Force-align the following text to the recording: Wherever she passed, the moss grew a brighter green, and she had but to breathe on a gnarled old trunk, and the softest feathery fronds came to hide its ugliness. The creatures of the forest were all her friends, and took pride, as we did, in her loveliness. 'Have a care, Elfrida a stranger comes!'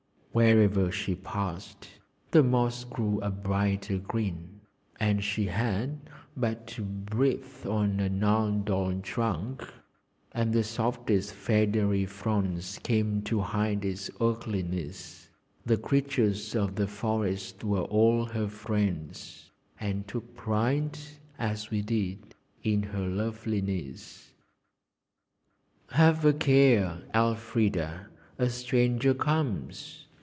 Wherever 0.33 0.93
she 0.93 1.15
passed, 1.15 1.89
the 2.31 2.41
moss 2.41 2.85
grew 2.85 3.19
a 3.19 3.29
brighter 3.29 3.97
green, 3.97 4.61
and 4.97 5.21
she 5.21 5.47
had 5.47 5.99
but 6.37 6.67
to 6.67 6.83
breathe 6.83 7.65
on 7.65 7.99
a 7.99 8.07
gnarled 8.07 8.69
old 8.69 9.03
trunk, 9.03 9.67
and 10.31 10.53
the 10.53 10.63
softest 10.63 11.33
feathery 11.33 12.05
fronds 12.05 12.79
came 12.81 13.21
to 13.23 13.41
hide 13.41 13.83
its 13.83 14.09
ugliness. 14.21 15.27
The 15.65 15.75
creatures 15.75 16.55
of 16.55 16.75
the 16.75 16.87
forest 16.87 17.65
were 17.65 17.83
all 17.83 18.23
her 18.27 18.47
friends, 18.47 19.51
and 19.81 20.07
took 20.07 20.33
pride, 20.33 20.97
as 21.39 21.69
we 21.71 21.81
did, 21.81 22.35
in 22.63 22.83
her 22.83 23.05
loveliness. 23.05 24.31
'Have 25.89 26.23
a 26.23 26.31
care, 26.31 27.01
Elfrida 27.13 28.07
a 28.39 28.49
stranger 28.49 29.13
comes!' 29.13 30.07